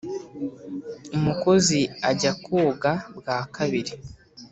[1.17, 3.93] umukozi ajya koga bwa kabiri